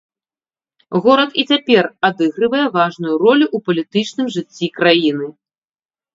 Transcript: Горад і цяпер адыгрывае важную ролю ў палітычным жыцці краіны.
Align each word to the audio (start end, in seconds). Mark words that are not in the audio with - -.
Горад 1.05 1.35
і 1.41 1.45
цяпер 1.53 1.89
адыгрывае 2.09 2.65
важную 2.79 3.13
ролю 3.25 3.45
ў 3.55 3.67
палітычным 3.69 4.27
жыцці 4.39 4.73
краіны. 4.81 5.27